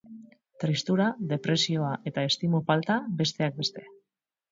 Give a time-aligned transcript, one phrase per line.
[0.61, 3.85] Tristura, depresioa eta autoestimu falta, besteak beste.